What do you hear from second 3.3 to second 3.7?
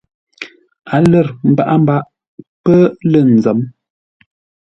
nzə̌m.